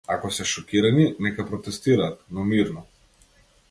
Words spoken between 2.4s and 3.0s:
мирно.